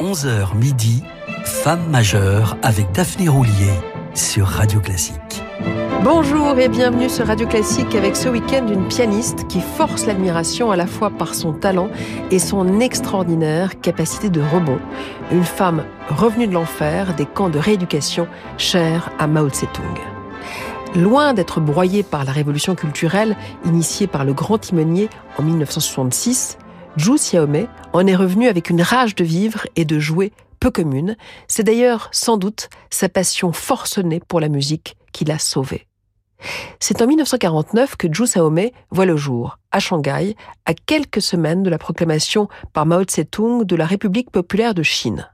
[0.00, 1.04] 11h midi,
[1.44, 3.70] Femme majeure avec Daphné Roulier
[4.14, 5.42] sur Radio Classique.
[6.02, 10.76] Bonjour et bienvenue sur Radio Classique avec ce week-end une pianiste qui force l'admiration à
[10.76, 11.90] la fois par son talent
[12.32, 14.80] et son extraordinaire capacité de rebond.
[15.30, 18.26] Une femme revenue de l'enfer, des camps de rééducation
[18.58, 20.00] chère à Mao Tse-tung.
[20.96, 25.08] Loin d'être broyée par la révolution culturelle initiée par le grand timonier
[25.38, 26.58] en 1966,
[26.98, 31.16] Zhu Xiaomei en est revenu avec une rage de vivre et de jouer peu commune.
[31.48, 35.86] C'est d'ailleurs sans doute sa passion forcenée pour la musique qui l'a sauvée.
[36.78, 40.36] C'est en 1949 que Zhu Xiaomei voit le jour, à Shanghai,
[40.66, 45.28] à quelques semaines de la proclamation par Mao Tse-tung de la République populaire de Chine.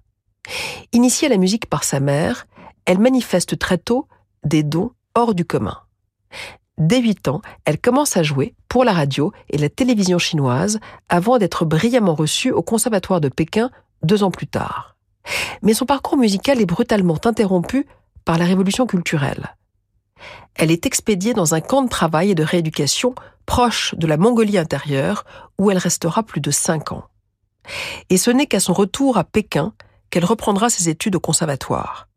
[0.93, 2.47] Initiée à la musique par sa mère,
[2.87, 4.09] elle manifeste très tôt
[4.45, 5.79] des dons hors du commun.
[6.81, 10.81] Dès 8 ans, elle commence à jouer pour la radio et la télévision chinoise
[11.11, 13.71] avant d'être brillamment reçue au Conservatoire de Pékin
[14.03, 14.97] deux ans plus tard.
[15.61, 17.87] Mais son parcours musical est brutalement interrompu
[18.25, 19.55] par la révolution culturelle.
[20.55, 24.57] Elle est expédiée dans un camp de travail et de rééducation proche de la Mongolie
[24.57, 25.25] intérieure
[25.59, 27.05] où elle restera plus de cinq ans.
[28.09, 29.75] Et ce n'est qu'à son retour à Pékin
[30.09, 32.09] qu'elle reprendra ses études au conservatoire.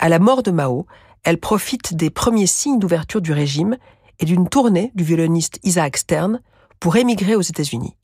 [0.00, 0.86] À la mort de Mao,
[1.24, 3.76] elle profite des premiers signes d'ouverture du régime
[4.18, 6.40] et d'une tournée du violoniste Isaac Stern
[6.80, 7.96] pour émigrer aux États-Unis.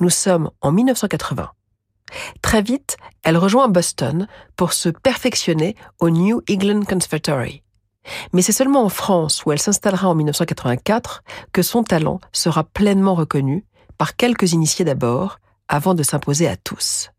[0.00, 1.50] Nous sommes en 1980.
[2.42, 7.62] Très vite, elle rejoint Boston pour se perfectionner au New England Conservatory.
[8.32, 13.14] Mais c'est seulement en France où elle s'installera en 1984 que son talent sera pleinement
[13.14, 13.64] reconnu
[13.98, 17.10] par quelques initiés d'abord, avant de s'imposer à tous.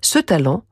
[0.00, 0.62] Ce talent,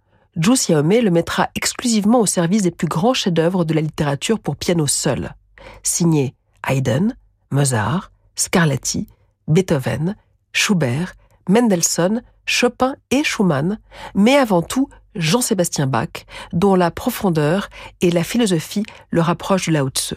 [0.42, 4.86] Zhu le mettra exclusivement au service des plus grands chefs-d'œuvre de la littérature pour piano
[4.86, 5.34] seul,
[5.82, 6.34] signés
[6.68, 7.14] Haydn,
[7.50, 9.06] Mozart, Scarlatti,
[9.46, 10.16] Beethoven,
[10.52, 11.14] Schubert,
[11.48, 13.78] Mendelssohn, Chopin et Schumann,
[14.14, 17.68] mais avant tout Jean-Sébastien Bach, dont la profondeur
[18.00, 20.16] et la philosophie le rapprochent de Lao Tzu.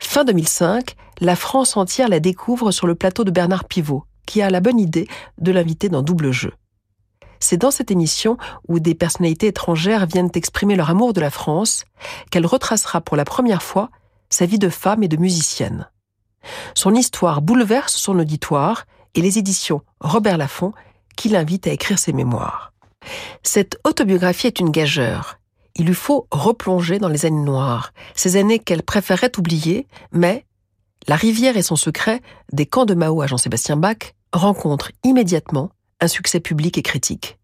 [0.00, 4.50] Fin 2005, la France entière la découvre sur le plateau de Bernard Pivot, qui a
[4.50, 5.06] la bonne idée
[5.38, 6.52] de l'inviter dans Double Jeu.
[7.42, 8.38] C'est dans cette émission
[8.68, 11.84] où des personnalités étrangères viennent exprimer leur amour de la France
[12.30, 13.90] qu'elle retracera pour la première fois
[14.30, 15.90] sa vie de femme et de musicienne.
[16.74, 18.84] Son histoire bouleverse son auditoire
[19.16, 20.72] et les éditions Robert Laffont
[21.16, 22.72] qui l'invitent à écrire ses mémoires.
[23.42, 25.40] Cette autobiographie est une gageure.
[25.74, 30.46] Il lui faut replonger dans les années noires, ces années qu'elle préférait oublier, mais
[31.08, 32.22] La rivière et son secret,
[32.52, 35.72] des camps de Mao à Jean-Sébastien Bach, rencontrent immédiatement
[36.02, 37.38] un succès public et critique.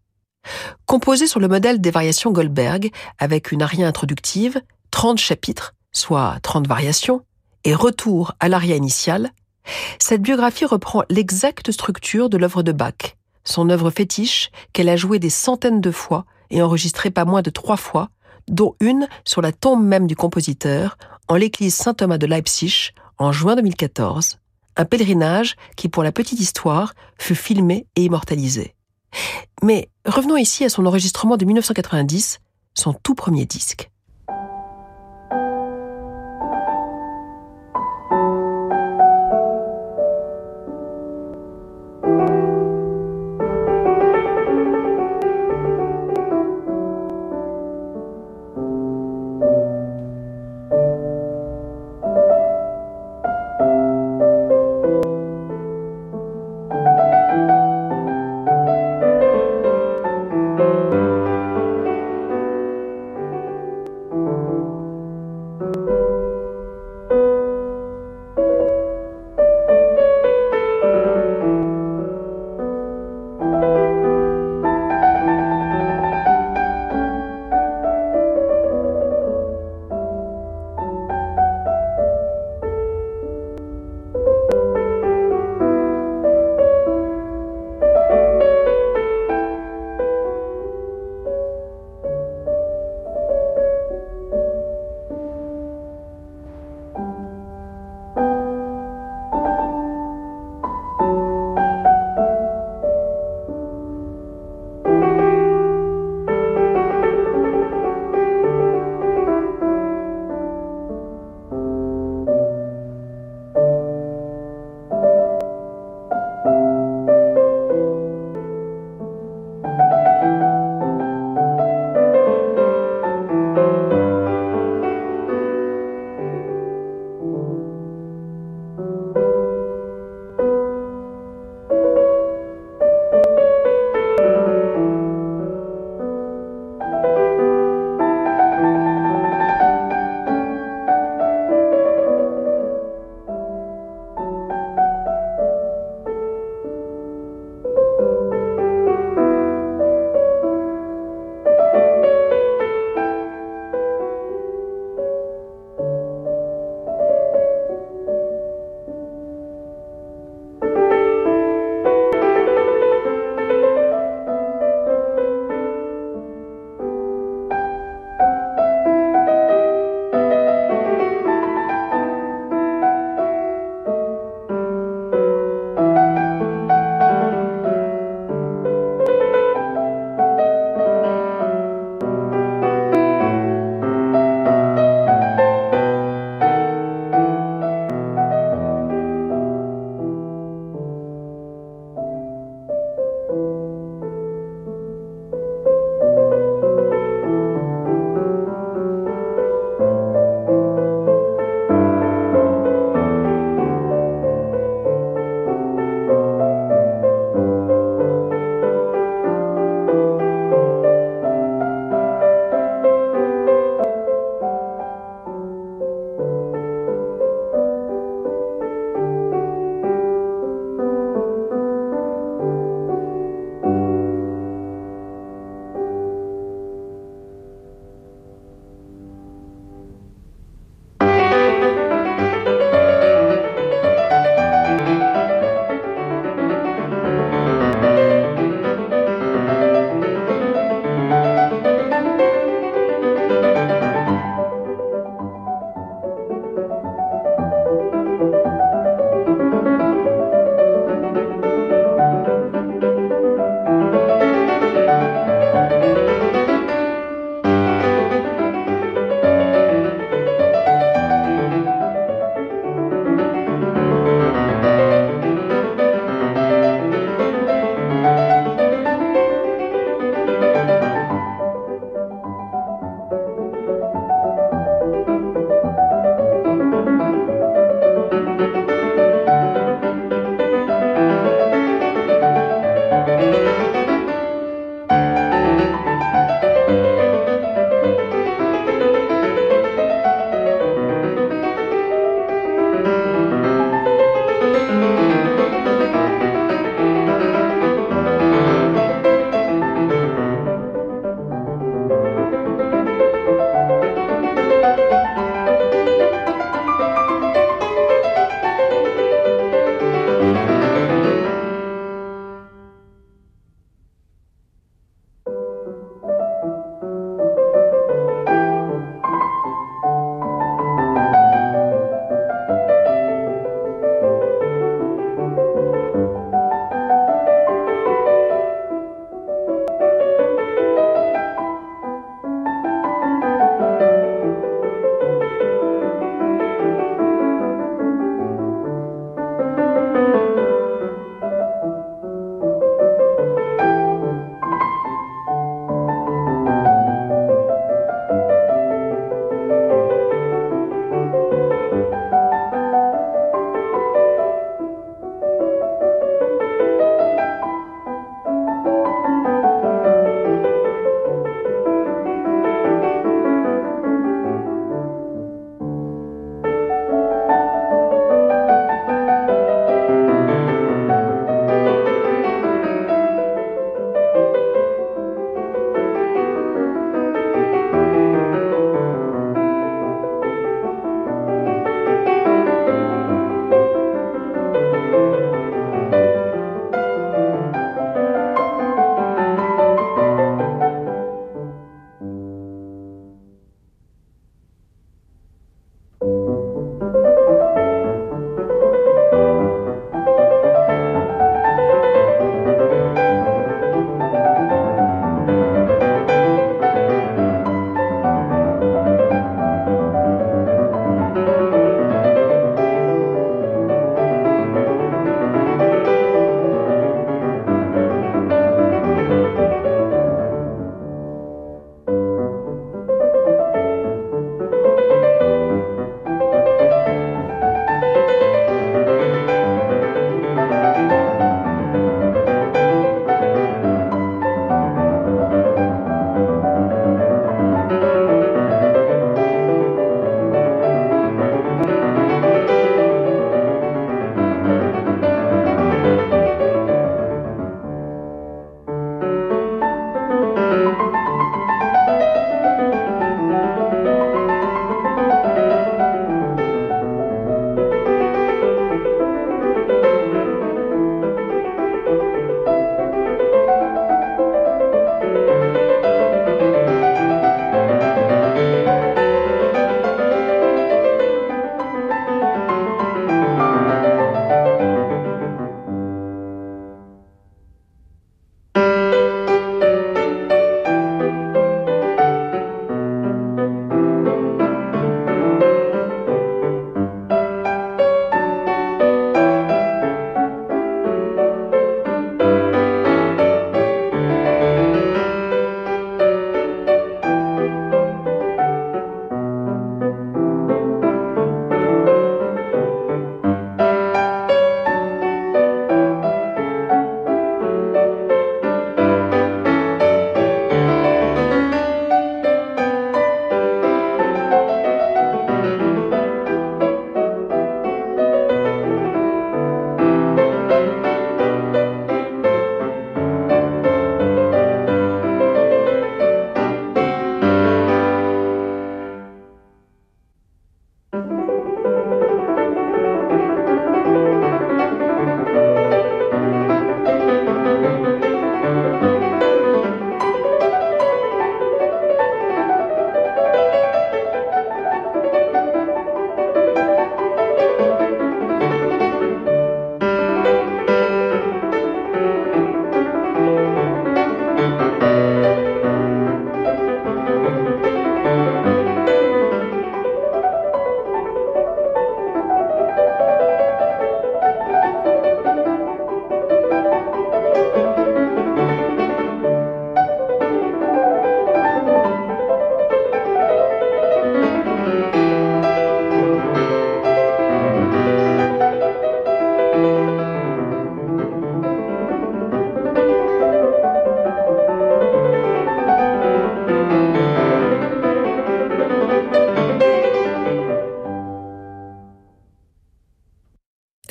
[0.85, 4.61] Composé sur le modèle des variations Goldberg, avec une aria introductive,
[4.91, 7.21] 30 chapitres, soit 30 variations,
[7.63, 9.31] et retour à l'aria initiale,
[9.99, 15.19] cette biographie reprend l'exacte structure de l'œuvre de Bach, son œuvre fétiche qu'elle a jouée
[15.19, 18.09] des centaines de fois et enregistrée pas moins de trois fois,
[18.47, 20.97] dont une sur la tombe même du compositeur
[21.27, 24.39] en l'église Saint-Thomas de Leipzig en juin 2014,
[24.75, 28.75] un pèlerinage qui, pour la petite histoire, fut filmé et immortalisé.
[29.63, 32.39] Mais revenons ici à son enregistrement de 1990,
[32.73, 33.89] son tout premier disque.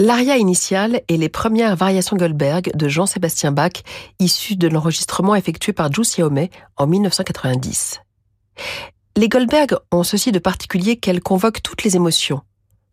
[0.09, 3.83] L'aria initiale et les premières variations Goldberg de Jean-Sébastien Bach,
[4.19, 6.49] issues de l'enregistrement effectué par Ju Xiaomei
[6.79, 8.01] en 1990.
[9.19, 12.41] Les Goldberg ont ceci de particulier qu'elles convoquent toutes les émotions,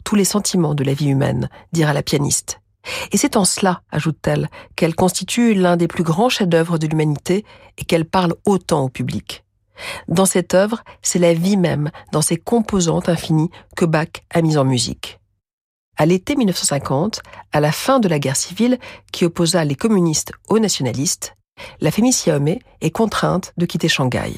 [0.04, 2.60] tous les sentiments de la vie humaine, dira la pianiste.
[3.14, 7.46] Et c'est en cela, ajoute-t-elle, qu'elle constitue l'un des plus grands chefs-d'œuvre de l'humanité
[7.78, 9.46] et qu'elle parle autant au public.
[10.10, 14.58] Dans cette œuvre, c'est la vie même, dans ses composantes infinies, que Bach a mise
[14.58, 15.22] en musique.
[15.98, 17.22] À l'été 1950,
[17.54, 18.80] à la fin de la guerre civile
[19.12, 21.36] qui opposa les communistes aux nationalistes,
[21.80, 24.34] la famille Xiaomé est contrainte de quitter Shanghai.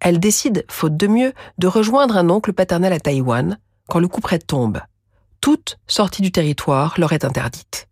[0.00, 3.58] Elle décide, faute de mieux, de rejoindre un oncle paternel à Taïwan
[3.88, 4.80] quand le coup près tombe.
[5.40, 7.88] Toute sortie du territoire leur est interdite.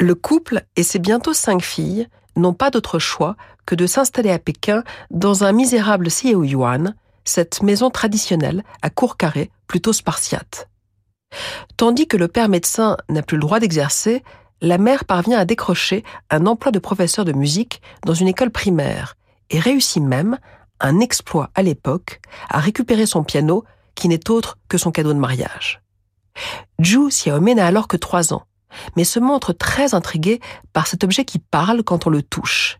[0.00, 4.38] Le couple et ses bientôt cinq filles n'ont pas d'autre choix que de s'installer à
[4.38, 6.94] Pékin dans un misérable Yuan,
[7.24, 10.68] cette maison traditionnelle à court carré plutôt spartiate.
[11.76, 14.22] Tandis que le père médecin n'a plus le droit d'exercer,
[14.60, 19.16] la mère parvient à décrocher un emploi de professeur de musique dans une école primaire
[19.50, 20.38] et réussit même,
[20.80, 25.18] un exploit à l'époque, à récupérer son piano qui n'est autre que son cadeau de
[25.18, 25.82] mariage.
[26.82, 28.44] Zhu Xiaomei n'a alors que trois ans,
[28.96, 30.40] mais se montre très intrigué
[30.72, 32.78] par cet objet qui parle quand on le touche.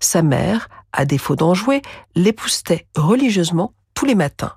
[0.00, 1.82] Sa mère, à défaut d'en jouer,
[2.14, 4.54] l'époustait religieusement tous les matins.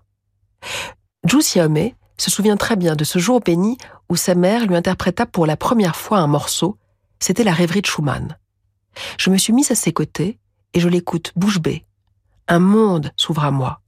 [1.30, 5.26] Zhu Xiaomei se souvient très bien de ce jour béni où sa mère lui interpréta
[5.26, 6.78] pour la première fois un morceau.
[7.20, 8.38] C'était la rêverie de Schumann.
[9.18, 10.38] Je me suis mise à ses côtés
[10.76, 11.84] et je l'écoute bouche bée.
[12.48, 13.82] Un monde s'ouvre à moi.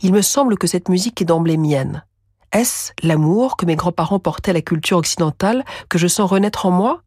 [0.00, 2.02] Il me semble que cette musique est d'emblée mienne.
[2.50, 6.70] Est-ce l'amour que mes grands-parents portaient à la culture occidentale que je sens renaître en
[6.70, 7.02] moi?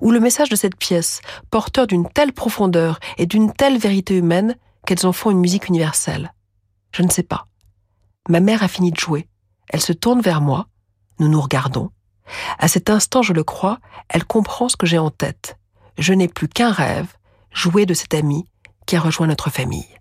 [0.00, 4.56] Ou le message de cette pièce, porteur d'une telle profondeur et d'une telle vérité humaine
[4.86, 6.32] qu'elles en font une musique universelle?
[6.92, 7.46] Je ne sais pas.
[8.30, 9.28] Ma mère a fini de jouer.
[9.70, 10.66] Elle se tourne vers moi.
[11.18, 11.90] Nous nous regardons.
[12.58, 15.58] À cet instant, je le crois, elle comprend ce que j'ai en tête.
[15.96, 17.16] Je n'ai plus qu'un rêve,
[17.52, 18.46] jouer de cet ami
[18.86, 19.97] qui a rejoint notre famille.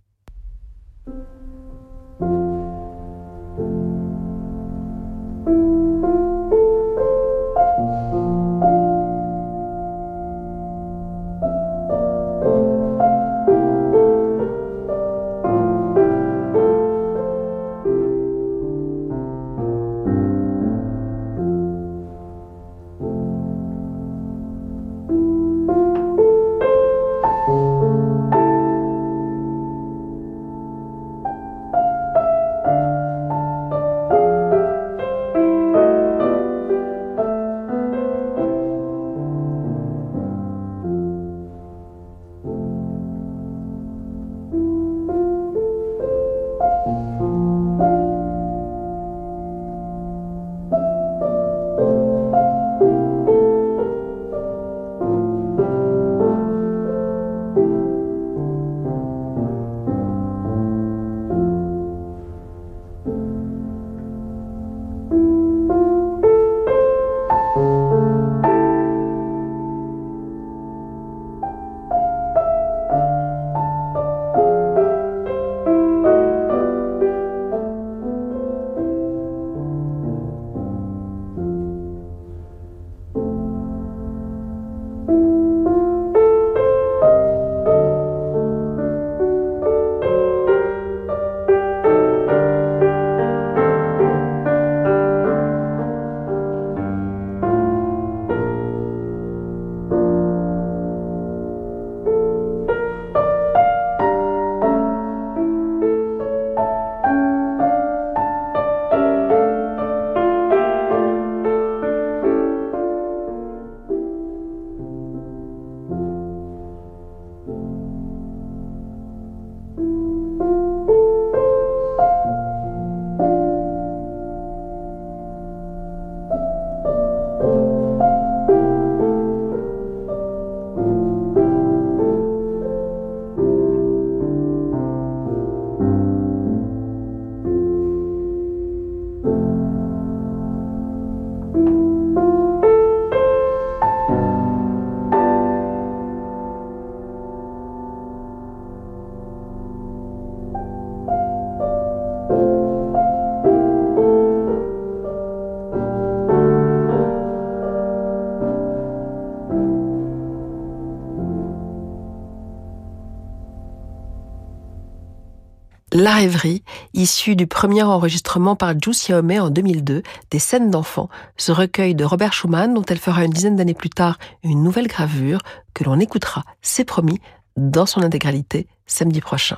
[166.00, 166.62] La rêverie,
[166.94, 172.06] issue du premier enregistrement par Ju Xiaomei en 2002 des scènes d'enfants, ce recueil de
[172.06, 175.40] Robert Schumann dont elle fera une dizaine d'années plus tard une nouvelle gravure
[175.74, 177.20] que l'on écoutera, c'est promis,
[177.56, 179.58] dans son intégralité samedi prochain.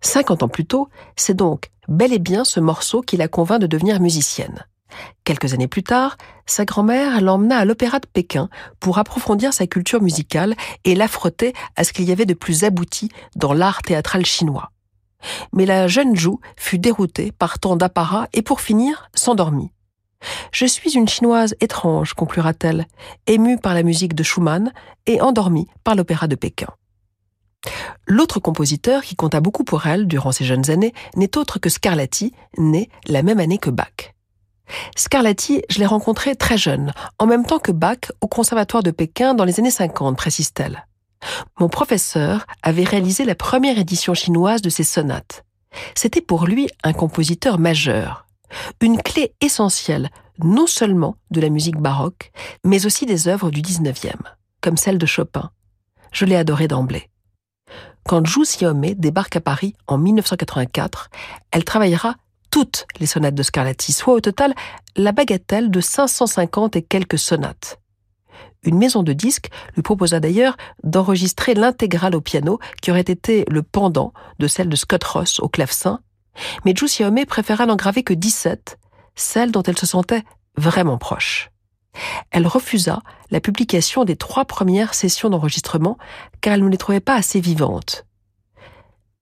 [0.00, 3.68] 50 ans plus tôt, c'est donc bel et bien ce morceau qui la convainc de
[3.68, 4.66] devenir musicienne.
[5.22, 8.48] Quelques années plus tard, sa grand-mère l'emmena à l'Opéra de Pékin
[8.80, 11.06] pour approfondir sa culture musicale et la
[11.76, 14.72] à ce qu'il y avait de plus abouti dans l'art théâtral chinois.
[15.52, 19.72] Mais la jeune Zhu fut déroutée par tant d'apparat et pour finir s'endormit.
[20.52, 22.86] Je suis une chinoise étrange, conclura-t-elle,
[23.26, 24.72] émue par la musique de Schumann
[25.06, 26.68] et endormie par l'opéra de Pékin.
[28.06, 32.32] L'autre compositeur qui compta beaucoup pour elle durant ses jeunes années n'est autre que Scarlatti,
[32.58, 34.14] né la même année que Bach.
[34.96, 39.34] Scarlatti, je l'ai rencontré très jeune, en même temps que Bach au Conservatoire de Pékin
[39.34, 40.86] dans les années 50, précise-t-elle.
[41.58, 45.44] Mon professeur avait réalisé la première édition chinoise de ses sonates.
[45.94, 48.26] C'était pour lui un compositeur majeur,
[48.80, 50.10] une clé essentielle
[50.42, 52.32] non seulement de la musique baroque,
[52.64, 54.14] mais aussi des œuvres du 19e,
[54.60, 55.50] comme celle de Chopin.
[56.12, 57.08] Je l'ai adoré d'emblée.
[58.04, 61.10] Quand Zhu Xiaomei débarque à Paris en 1984,
[61.52, 62.16] elle travaillera
[62.50, 64.54] toutes les sonates de Scarlatti, soit au total
[64.96, 67.79] la bagatelle de 550 et quelques sonates.
[68.62, 73.62] Une maison de disques lui proposa d'ailleurs d'enregistrer l'intégrale au piano qui aurait été le
[73.62, 76.00] pendant de celle de Scott Ross au clavecin,
[76.64, 78.78] mais Zhu Xiaomei préféra n'en graver que 17,
[79.14, 80.24] celles dont elle se sentait
[80.56, 81.50] vraiment proche.
[82.30, 85.98] Elle refusa la publication des trois premières sessions d'enregistrement
[86.40, 88.06] car elle ne les trouvait pas assez vivantes.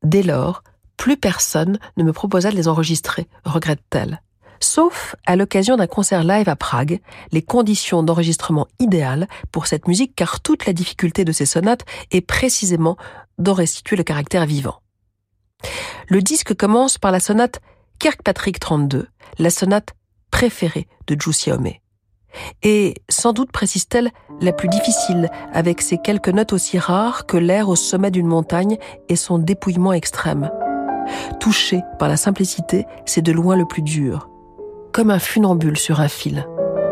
[0.02, 0.62] Dès lors,
[0.96, 4.20] plus personne ne me proposa de les enregistrer, regrette-t-elle.
[4.60, 7.00] Sauf à l'occasion d'un concert live à Prague,
[7.32, 12.20] les conditions d'enregistrement idéales pour cette musique car toute la difficulté de ces sonates est
[12.20, 12.96] précisément
[13.38, 14.80] d'en restituer le caractère vivant.
[16.08, 17.60] Le disque commence par la sonate
[17.98, 19.94] Kirkpatrick 32, la sonate
[20.30, 21.52] préférée de Zhu.
[22.62, 27.68] Et sans doute précise-t-elle la plus difficile, avec ses quelques notes aussi rares que l'air
[27.68, 30.50] au sommet d'une montagne et son dépouillement extrême.
[31.40, 34.28] Touché par la simplicité, c'est de loin le plus dur.
[34.92, 36.46] Comme un funambule sur un fil.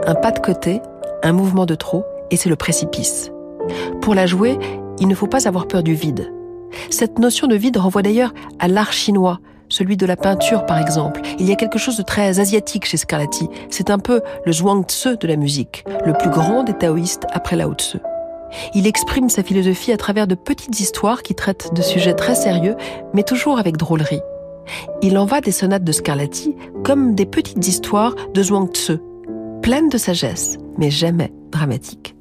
[0.06, 0.80] Un pas de côté,
[1.22, 3.30] un mouvement de trop, et c'est le précipice.
[4.00, 4.58] Pour la jouer,
[5.00, 6.32] il ne faut pas avoir peur du vide.
[6.90, 11.20] Cette notion de vide renvoie d'ailleurs à l'art chinois, celui de la peinture par exemple.
[11.38, 13.48] Il y a quelque chose de très asiatique chez Scarlatti.
[13.70, 17.74] C'est un peu le Zhuangzi de la musique, le plus grand des taoïstes après Lao
[17.74, 17.98] Tzu.
[18.74, 22.76] Il exprime sa philosophie à travers de petites histoires qui traitent de sujets très sérieux,
[23.12, 24.20] mais toujours avec drôlerie.
[25.02, 28.98] Il en va des sonates de Scarlatti comme des petites histoires de Zhuangzi,
[29.62, 32.14] pleines de sagesse, mais jamais dramatiques.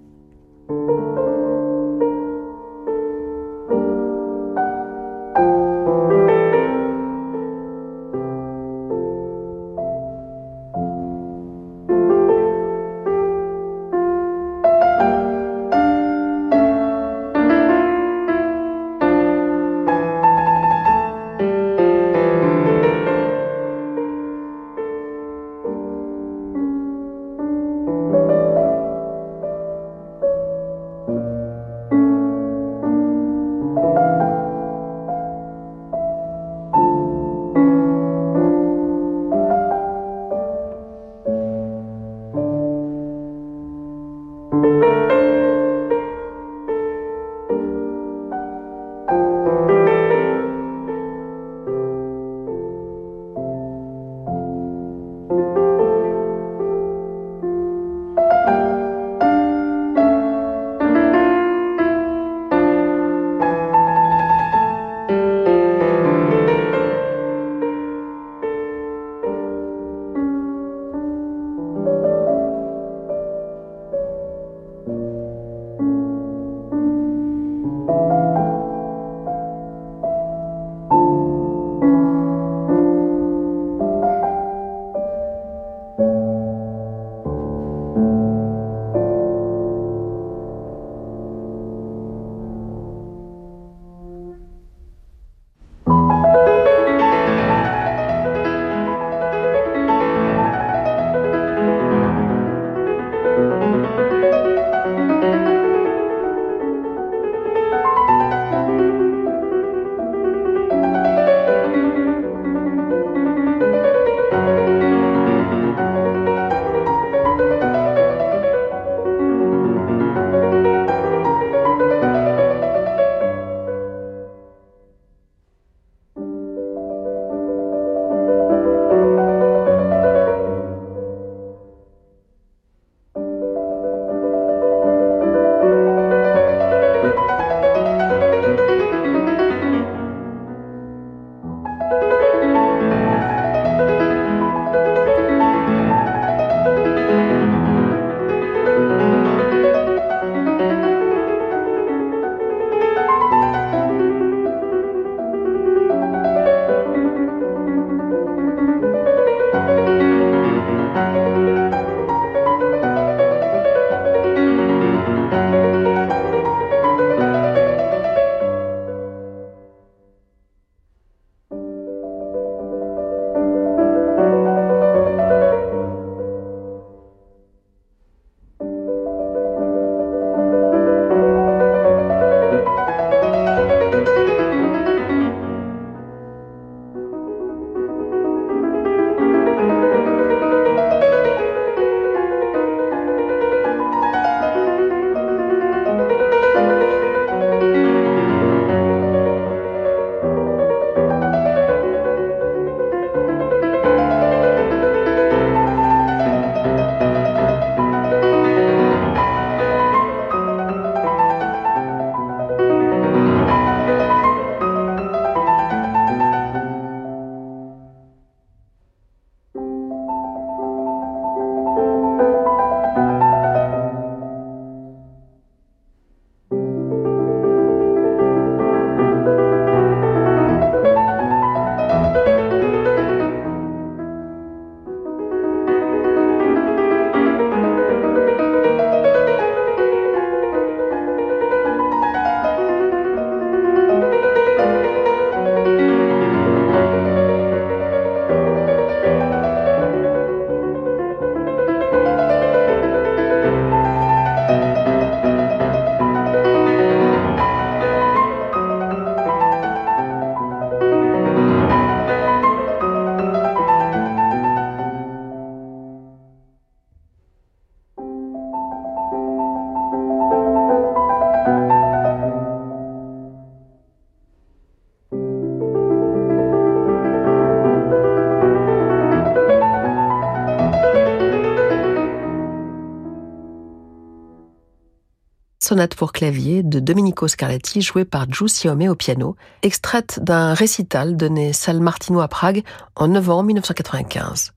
[285.66, 291.54] Sonate pour clavier de Domenico Scarlatti jouée par Giuseppe au piano, extraite d'un récital donné
[291.54, 292.64] salle Martino à Prague
[292.96, 294.54] en novembre 1995.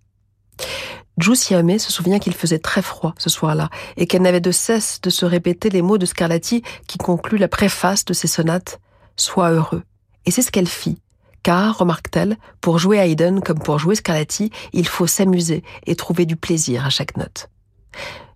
[1.17, 5.09] Giuseppe se souvient qu'il faisait très froid ce soir-là et qu'elle n'avait de cesse de
[5.09, 8.79] se répéter les mots de Scarlatti qui concluent la préface de ses sonates
[9.17, 9.85] Sois heureux.
[10.27, 11.01] Et c'est ce qu'elle fit.
[11.43, 16.37] Car, remarque-t-elle, pour jouer Haydn comme pour jouer Scarlatti, il faut s'amuser et trouver du
[16.37, 17.49] plaisir à chaque note.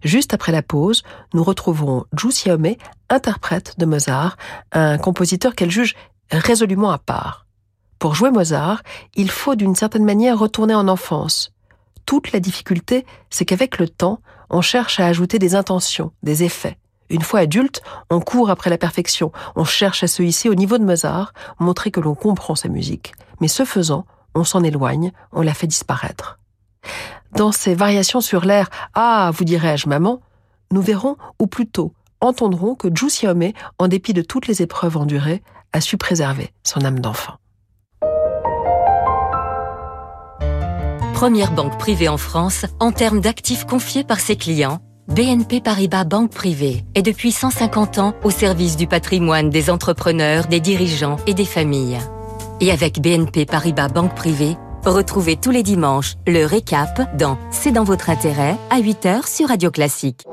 [0.02, 4.36] Juste après la pause, nous retrouverons Giuseppe, interprète de Mozart,
[4.72, 5.94] un compositeur qu'elle juge
[6.30, 7.46] résolument à part.
[7.98, 8.82] Pour jouer Mozart,
[9.14, 11.52] il faut d'une certaine manière retourner en enfance.
[12.04, 14.20] Toute la difficulté, c'est qu'avec le temps,
[14.50, 16.78] on cherche à ajouter des intentions, des effets.
[17.10, 20.78] Une fois adulte, on court après la perfection, on cherche à se hisser au niveau
[20.78, 23.12] de Mozart, montrer que l'on comprend sa musique.
[23.40, 26.38] Mais ce faisant, on s'en éloigne, on la fait disparaître.
[27.36, 30.20] Dans ces variations sur l'air Ah, vous dirais-je, maman,
[30.70, 35.42] nous verrons, ou plutôt entendrons que Giuseppe, en dépit de toutes les épreuves endurées,
[35.72, 37.34] a su préserver son âme d'enfant.
[41.14, 46.30] Première banque privée en France en termes d'actifs confiés par ses clients, BNP Paribas Banque
[46.30, 51.44] Privée est depuis 150 ans au service du patrimoine des entrepreneurs, des dirigeants et des
[51.44, 51.98] familles.
[52.60, 57.84] Et avec BNP Paribas Banque Privée, Retrouvez tous les dimanches le récap dans C'est dans
[57.84, 60.24] votre intérêt à 8h sur Radio Classique.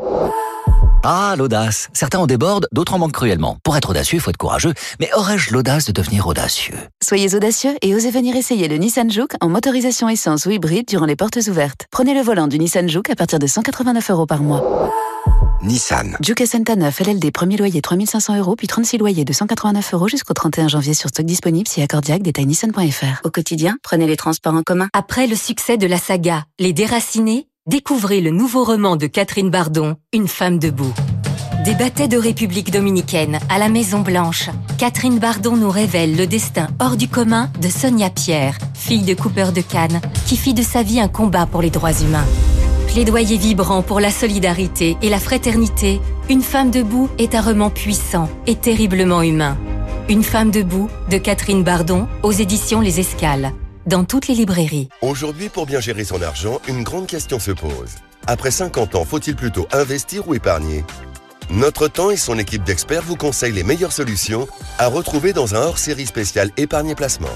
[1.03, 1.87] Ah, l'audace.
[1.93, 3.57] Certains en débordent, d'autres en manquent cruellement.
[3.63, 4.73] Pour être audacieux, il faut être courageux.
[4.99, 6.75] Mais aurais-je l'audace de devenir audacieux?
[7.01, 11.05] Soyez audacieux et osez venir essayer le Nissan Juke en motorisation essence ou hybride durant
[11.05, 11.85] les portes ouvertes.
[11.89, 14.91] Prenez le volant du Nissan Juke à partir de 189 euros par mois.
[15.61, 16.15] Nissan.
[16.21, 20.33] Juke Santa 9, LLD, premier loyer 3500 euros, puis 36 loyers de 189 euros jusqu'au
[20.33, 23.25] 31 janvier sur stock disponible si accordiaque, détail nissan.fr.
[23.25, 24.87] Au quotidien, prenez les transports en commun.
[24.93, 29.95] Après le succès de la saga Les Déracinés, découvrez le nouveau roman de Catherine Bardon,
[30.11, 30.91] Une femme debout.
[31.63, 36.97] Des de République dominicaine à la Maison Blanche, Catherine Bardon nous révèle le destin hors
[36.97, 40.99] du commun de Sonia Pierre, fille de Cooper de Cannes, qui fit de sa vie
[40.99, 42.25] un combat pour les droits humains.
[42.87, 48.29] Plaidoyer vibrant pour la solidarité et la fraternité, Une femme debout est un roman puissant
[48.47, 49.57] et terriblement humain.
[50.09, 53.53] Une femme debout de Catherine Bardon aux éditions Les Escales,
[53.85, 54.89] dans toutes les librairies.
[55.01, 57.95] Aujourd'hui, pour bien gérer son argent, une grande question se pose.
[58.27, 60.85] Après 50 ans, faut-il plutôt investir ou épargner?
[61.49, 65.61] Notre temps et son équipe d'experts vous conseillent les meilleures solutions à retrouver dans un
[65.61, 67.27] hors-série spécial épargne et placement.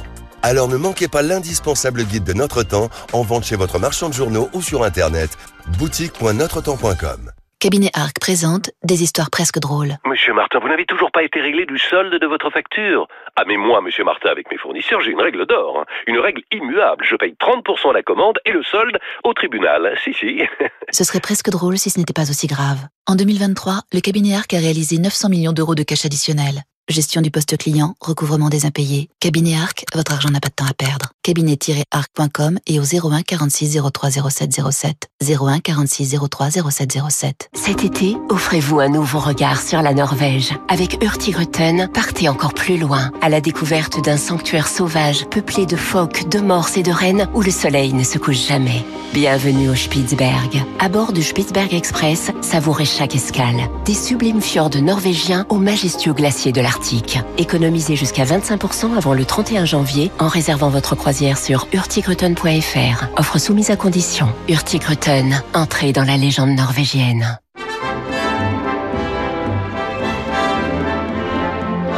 [0.44, 4.14] Alors ne manquez pas l'indispensable guide de Notre Temps en vente chez votre marchand de
[4.14, 5.32] journaux ou sur internet
[5.80, 7.33] boutique.notretemps.com.
[7.64, 9.96] Cabinet Arc présente des histoires presque drôles.
[10.06, 13.08] Monsieur Martin, vous n'avez toujours pas été réglé du solde de votre facture.
[13.38, 15.80] Ah mais moi, monsieur Martin, avec mes fournisseurs, j'ai une règle d'or.
[15.80, 15.86] hein.
[16.08, 17.06] Une règle immuable.
[17.10, 19.98] Je paye 30% la commande et le solde au tribunal.
[20.04, 20.42] Si, si.
[20.92, 22.80] Ce serait presque drôle si ce n'était pas aussi grave.
[23.08, 26.64] En 2023, le cabinet Arc a réalisé 900 millions d'euros de cash additionnel.
[26.90, 29.08] Gestion du poste client, recouvrement des impayés.
[29.22, 31.13] Cabinet Arc, votre argent n'a pas de temps à perdre.
[31.24, 35.08] Cabinet-arc.com et au 01 46 03 07 07.
[35.26, 37.50] 01 46 03 07 07.
[37.54, 40.52] Cet été, offrez-vous un nouveau regard sur la Norvège.
[40.68, 46.28] Avec Hurtigruten, partez encore plus loin, à la découverte d'un sanctuaire sauvage peuplé de phoques,
[46.28, 48.84] de morses et de rennes où le soleil ne se couche jamais.
[49.14, 50.62] Bienvenue au Spitzberg.
[50.80, 53.70] À bord du Spitzberg Express, savourez chaque escale.
[53.86, 57.20] Des sublimes fjords norvégiens aux majestueux glaciers de l'Arctique.
[57.38, 63.06] Économisez jusqu'à 25% avant le 31 janvier en réservant votre croisière sur hurtigruten.fr.
[63.18, 64.28] Offre soumise à condition.
[64.50, 67.40] Hurtigruten, entrée dans la légende norvégienne.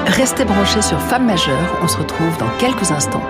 [0.07, 3.23] Restez branchés sur Femmes majeures, on se retrouve dans quelques instants.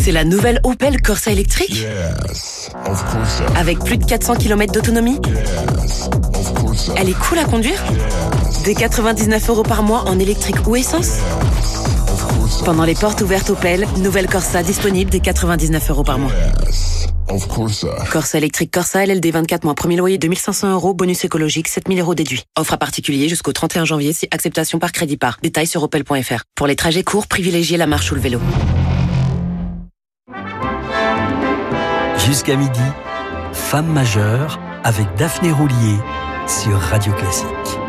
[0.00, 1.84] C'est la nouvelle Opel Corsa électrique
[3.56, 5.20] Avec plus de 400 km d'autonomie
[6.96, 7.82] Elle est cool à conduire
[8.64, 11.18] Des 99 euros par mois en électrique ou essence
[12.64, 16.32] Pendant les portes ouvertes Opel, nouvelle Corsa disponible des 99 euros par mois.
[18.10, 22.44] Corsa électrique Corsa LLD 24 mois, premier loyer 2500 euros, bonus écologique 7000 euros déduit.
[22.56, 25.38] Offre à particulier jusqu'au 31 janvier si acceptation par crédit par.
[25.42, 26.42] Détails sur opel.fr.
[26.54, 28.40] Pour les trajets courts, privilégiez la marche ou le vélo.
[32.26, 32.80] Jusqu'à midi,
[33.52, 35.96] Femme majeure avec Daphné Roulier
[36.46, 37.87] sur Radio Classique.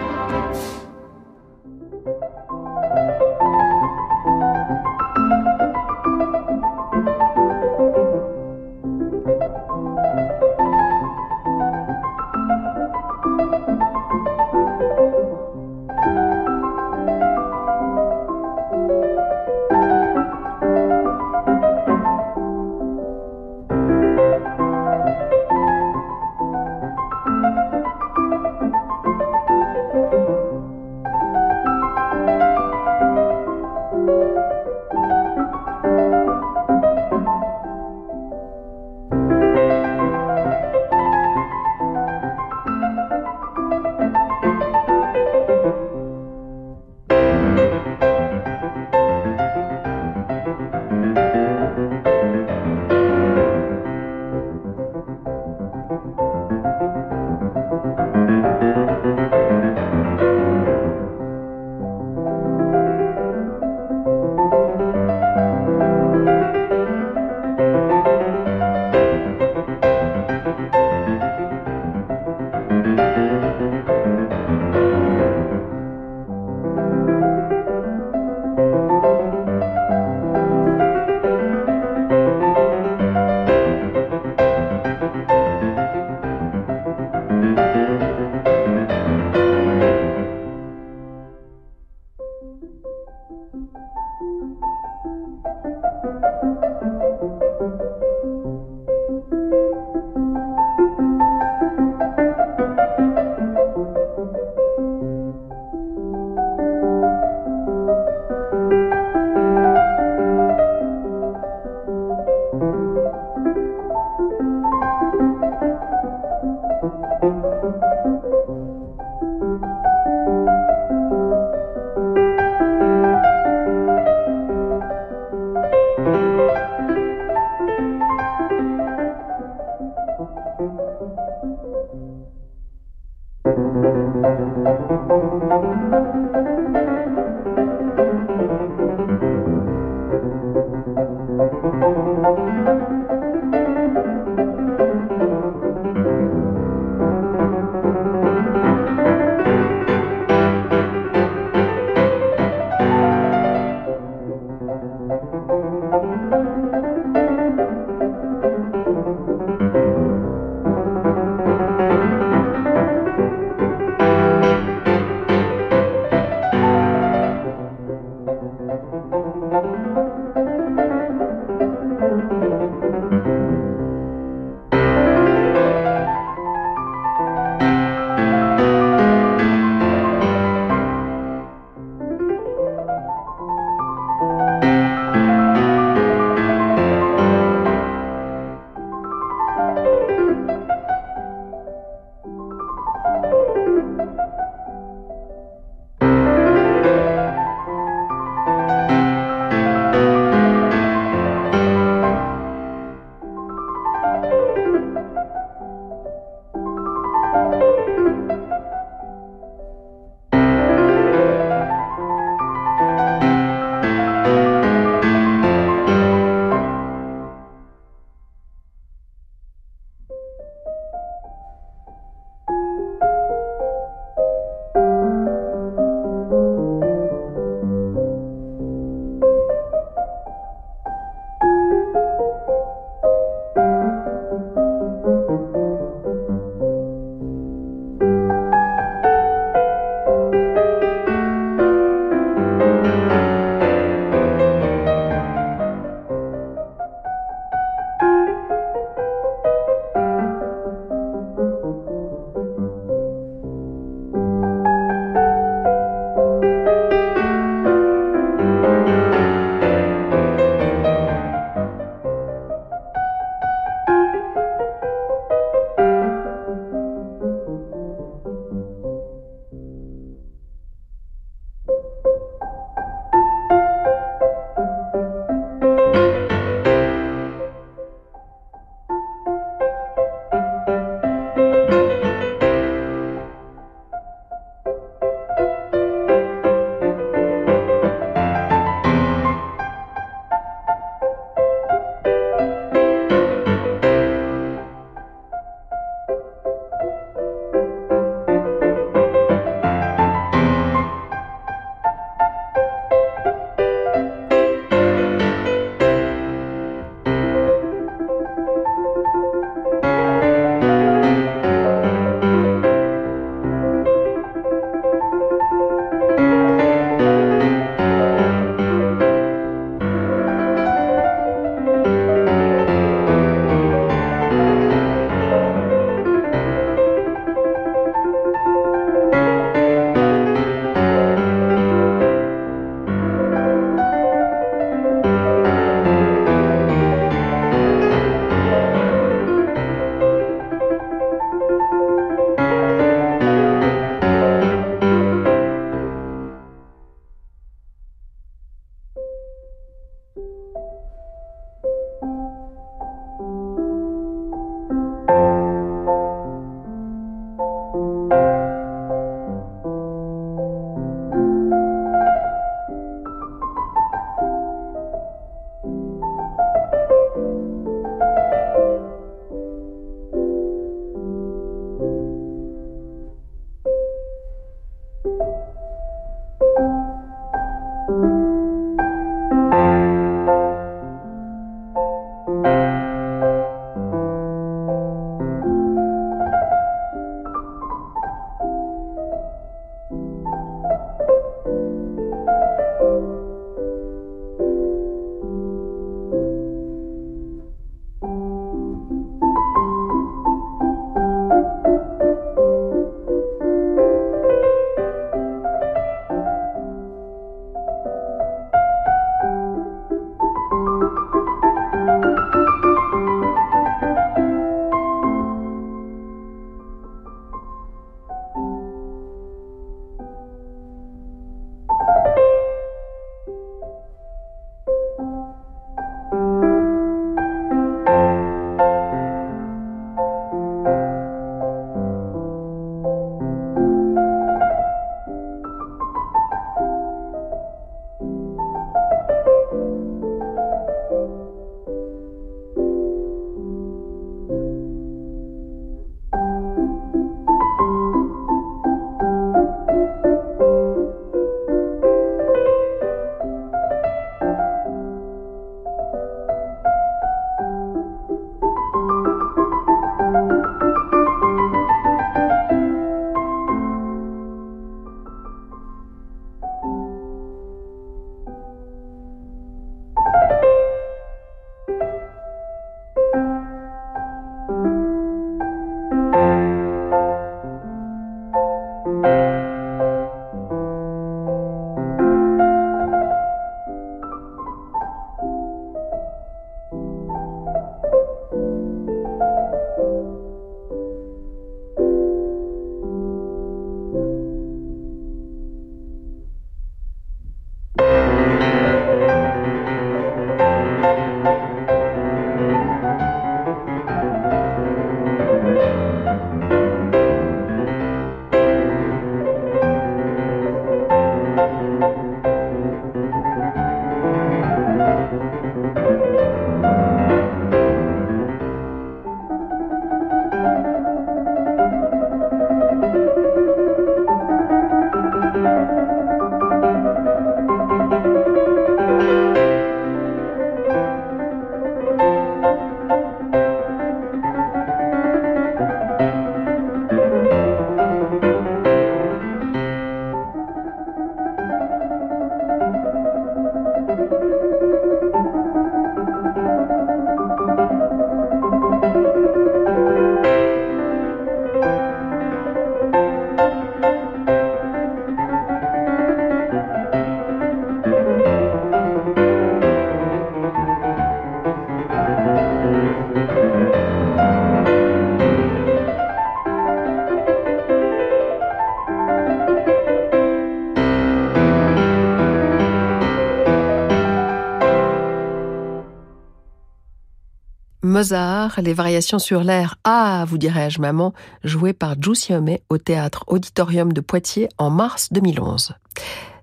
[578.00, 584.00] Les variations sur l'air Ah, vous dirais-je, maman, joué par Giussiome au théâtre Auditorium de
[584.00, 585.74] Poitiers en mars 2011.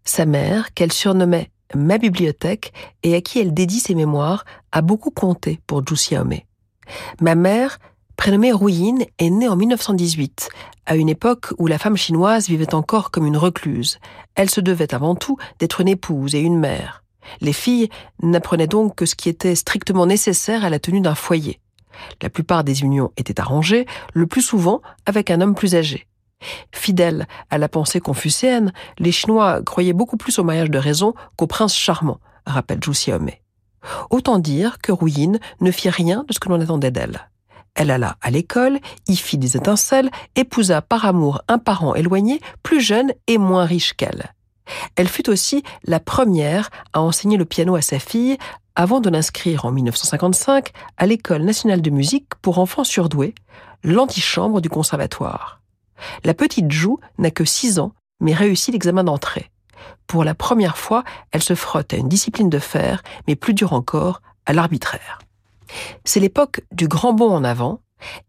[0.04, 5.10] Sa mère, qu'elle surnommait ma bibliothèque et à qui elle dédie ses mémoires, a beaucoup
[5.10, 6.34] compté pour Giussiome.
[7.22, 7.78] Ma mère,
[8.16, 10.50] prénommée Rouine, est née en 1918,
[10.84, 13.98] à une époque où la femme chinoise vivait encore comme une recluse.
[14.34, 17.02] Elle se devait avant tout d'être une épouse et une mère.
[17.40, 17.88] Les filles
[18.22, 21.60] n'apprenaient donc que ce qui était strictement nécessaire à la tenue d'un foyer.
[22.22, 26.06] La plupart des unions étaient arrangées, le plus souvent avec un homme plus âgé.
[26.72, 31.46] Fidèles à la pensée confucéenne, les Chinois croyaient beaucoup plus au mariage de raison qu'au
[31.46, 33.40] prince charmant, rappelle Zhu Xiaomei.
[34.10, 37.28] Autant dire que Ruyin ne fit rien de ce que l'on attendait d'elle.
[37.74, 42.80] Elle alla à l'école, y fit des étincelles, épousa par amour un parent éloigné, plus
[42.80, 44.32] jeune et moins riche qu'elle.
[44.96, 48.38] Elle fut aussi la première à enseigner le piano à sa fille
[48.74, 53.34] avant de l'inscrire en 1955 à l'École nationale de musique pour enfants surdoués,
[53.82, 55.60] l'antichambre du conservatoire.
[56.24, 59.50] La petite Jou n'a que 6 ans, mais réussit l'examen d'entrée.
[60.06, 63.72] Pour la première fois, elle se frotte à une discipline de fer, mais plus dure
[63.72, 65.18] encore, à l'arbitraire.
[66.04, 67.80] C'est l'époque du grand bond en avant,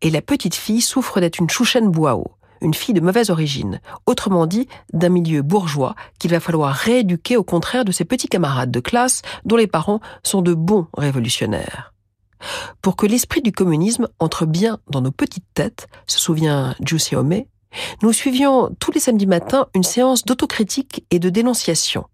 [0.02, 2.32] et la petite fille souffre d'être une chouchène boao
[2.62, 7.44] une fille de mauvaise origine, autrement dit d'un milieu bourgeois qu'il va falloir rééduquer au
[7.44, 11.94] contraire de ses petits camarades de classe dont les parents sont de bons révolutionnaires.
[12.82, 17.00] Pour que l'esprit du communisme entre bien dans nos petites têtes, se souvient Zhu
[18.02, 22.06] nous suivions tous les samedis matins une séance d'autocritique et de dénonciation.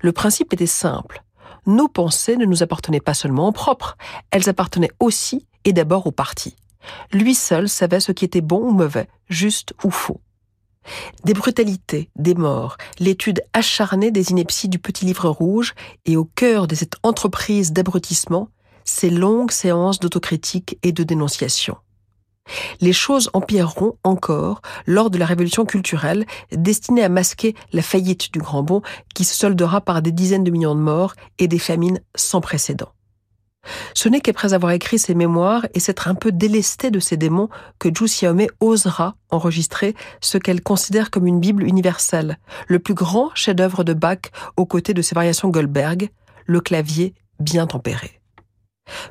[0.00, 1.22] Le principe était simple.
[1.66, 3.96] Nos pensées ne nous appartenaient pas seulement en propre,
[4.30, 6.56] elles appartenaient aussi et d'abord au parti.
[7.12, 10.20] Lui seul savait ce qui était bon ou mauvais, juste ou faux.
[11.24, 15.74] Des brutalités, des morts, l'étude acharnée des inepties du petit livre rouge
[16.04, 18.48] et au cœur de cette entreprise d'abrutissement,
[18.84, 21.76] ces longues séances d'autocritique et de dénonciation.
[22.82, 28.38] Les choses empireront encore lors de la révolution culturelle destinée à masquer la faillite du
[28.38, 28.82] Grand Bond
[29.14, 32.92] qui se soldera par des dizaines de millions de morts et des famines sans précédent.
[33.94, 37.48] Ce n'est qu'après avoir écrit ses mémoires et s'être un peu délesté de ses démons
[37.78, 42.38] que Zhu Xiaomei osera enregistrer ce qu'elle considère comme une Bible universelle,
[42.68, 46.10] le plus grand chef-d'œuvre de Bach aux côtés de ses variations Goldberg,
[46.46, 48.20] le clavier bien tempéré.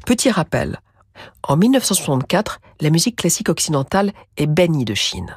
[0.06, 0.80] Petit rappel,
[1.43, 5.36] en 1964, la musique classique occidentale est bannie de Chine.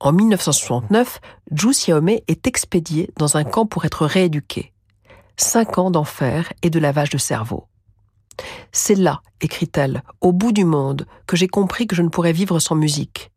[0.00, 1.20] En 1969,
[1.58, 4.72] Zhu Xiaomei est expédié dans un camp pour être rééduqué.
[5.36, 7.66] Cinq ans d'enfer et de lavage de cerveau.
[8.72, 12.58] C'est là, écrit-elle, au bout du monde, que j'ai compris que je ne pourrais vivre
[12.58, 13.30] sans musique.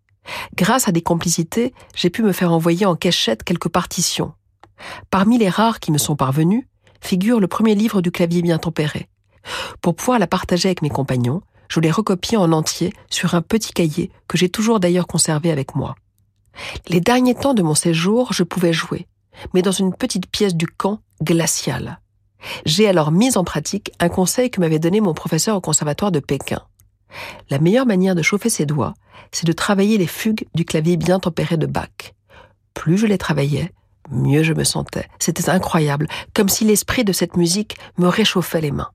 [0.55, 4.33] Grâce à des complicités, j'ai pu me faire envoyer en cachette quelques partitions.
[5.09, 6.67] Parmi les rares qui me sont parvenues,
[7.01, 9.09] figure le premier livre du clavier bien tempéré.
[9.81, 13.71] Pour pouvoir la partager avec mes compagnons, je l'ai recopié en entier sur un petit
[13.71, 15.95] cahier que j'ai toujours d'ailleurs conservé avec moi.
[16.87, 19.07] Les derniers temps de mon séjour, je pouvais jouer,
[19.53, 21.99] mais dans une petite pièce du camp glaciale.
[22.65, 26.19] J'ai alors mis en pratique un conseil que m'avait donné mon professeur au conservatoire de
[26.19, 26.61] Pékin.
[27.49, 28.93] La meilleure manière de chauffer ses doigts,
[29.31, 32.13] c'est de travailler les fugues du clavier bien tempéré de Bach.
[32.73, 33.71] Plus je les travaillais,
[34.11, 35.07] mieux je me sentais.
[35.19, 38.91] C'était incroyable, comme si l'esprit de cette musique me réchauffait les mains.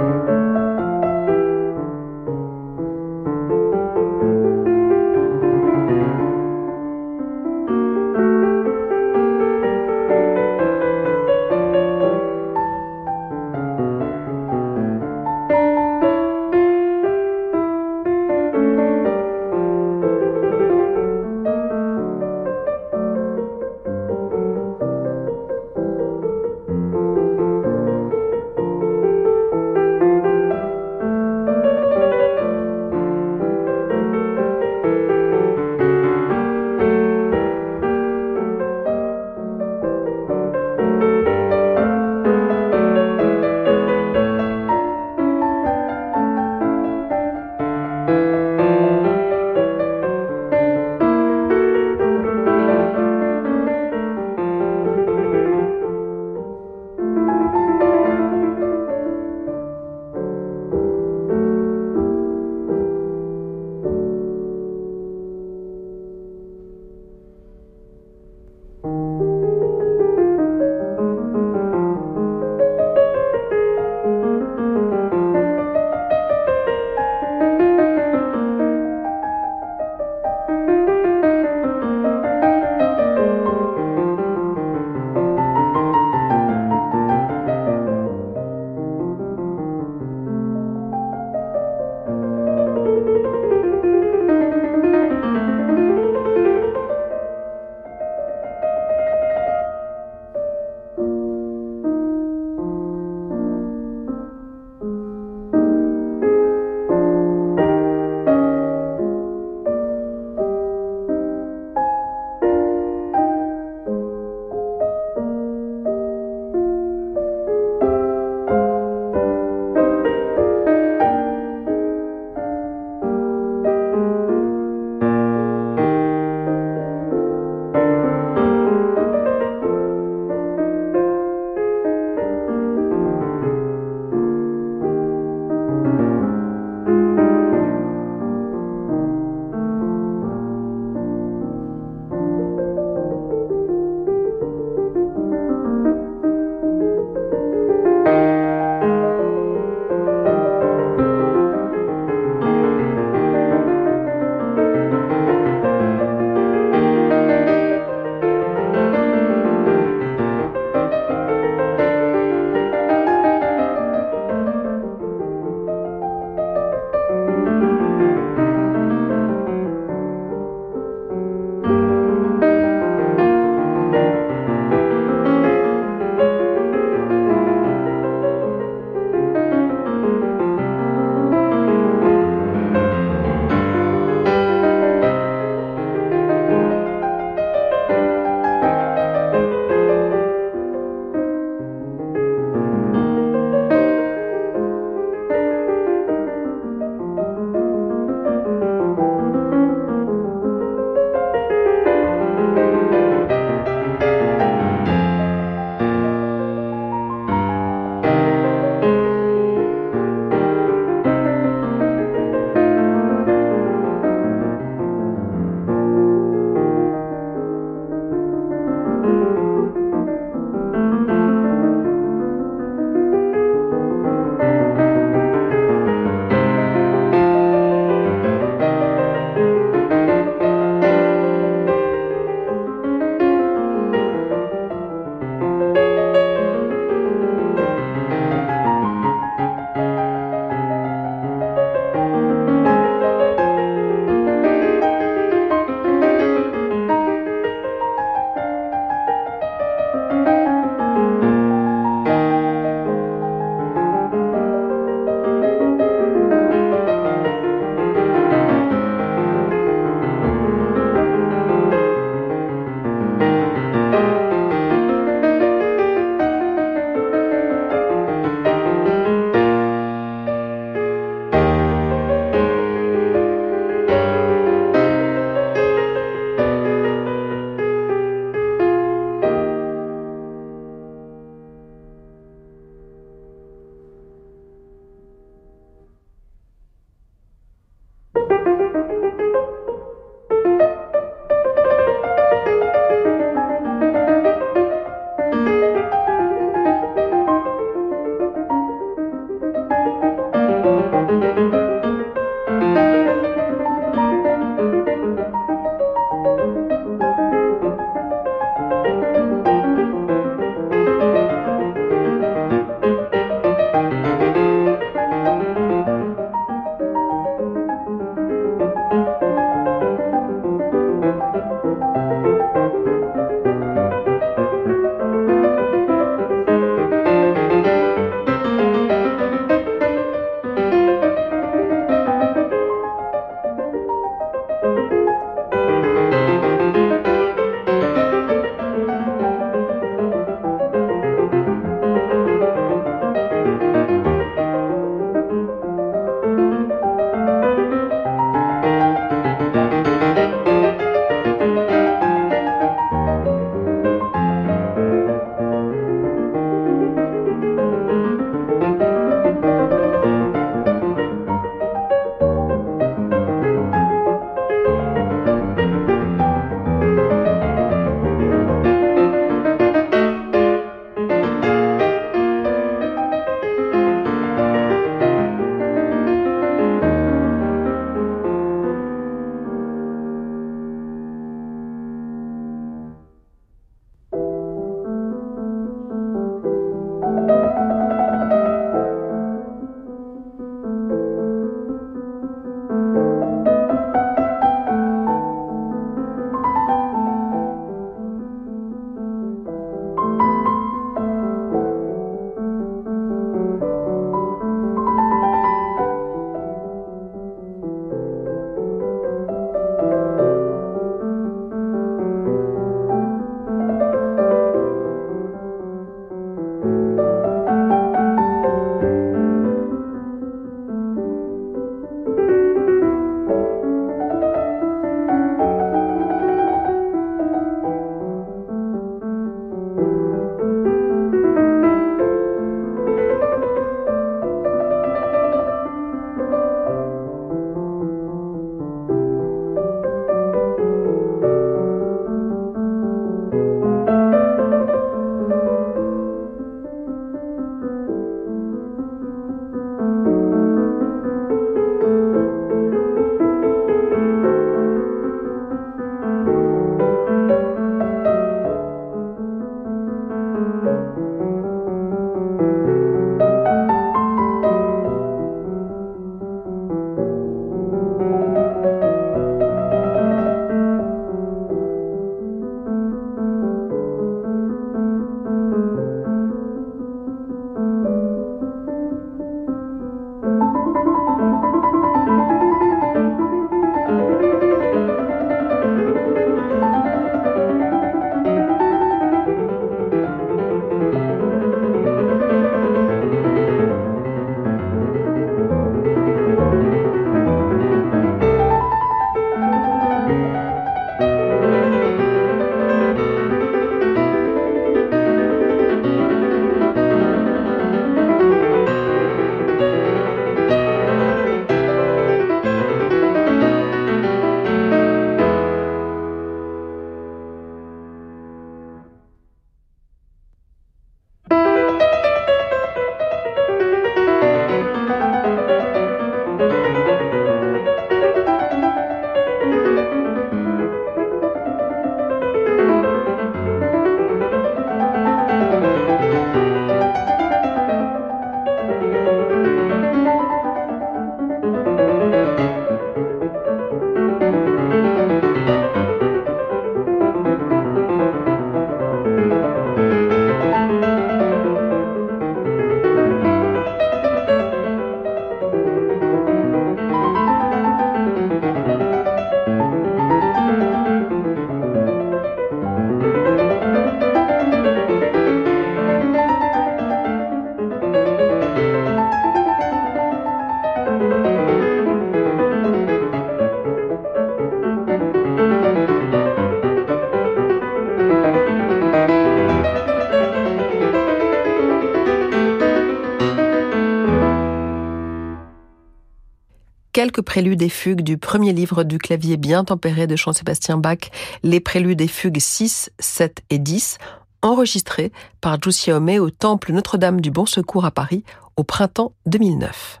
[587.12, 591.10] Quelques préludes et fugues du premier livre du clavier bien tempéré de Jean-Sébastien Bach,
[591.42, 593.98] les préludes et fugues 6, 7 et 10,
[594.40, 598.24] enregistrés par Giussiaume au Temple Notre-Dame du Bon Secours à Paris
[598.56, 600.00] au printemps 2009.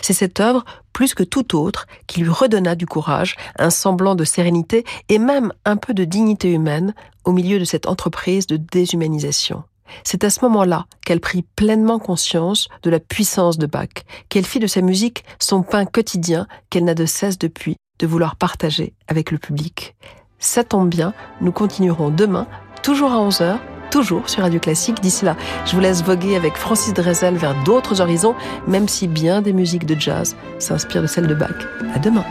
[0.00, 4.24] C'est cette œuvre, plus que toute autre, qui lui redonna du courage, un semblant de
[4.24, 6.94] sérénité et même un peu de dignité humaine
[7.24, 9.62] au milieu de cette entreprise de déshumanisation.
[10.04, 13.88] C'est à ce moment-là qu'elle prit pleinement conscience de la puissance de Bach,
[14.28, 18.36] qu'elle fit de sa musique son pain quotidien qu'elle n'a de cesse depuis de vouloir
[18.36, 19.96] partager avec le public.
[20.38, 22.46] Ça tombe bien, nous continuerons demain,
[22.82, 23.58] toujours à 11h,
[23.90, 25.00] toujours sur Radio Classique.
[25.00, 28.34] D'ici là, je vous laisse voguer avec Francis Drezel vers d'autres horizons,
[28.66, 31.56] même si bien des musiques de jazz s'inspirent de celles de Bach.
[31.94, 32.24] À demain.